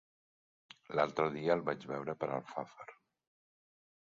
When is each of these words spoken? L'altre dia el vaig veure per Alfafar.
L'altre 0.99 1.27
dia 1.35 1.53
el 1.57 1.63
vaig 1.67 1.85
veure 1.91 2.15
per 2.25 2.31
Alfafar. 2.39 2.89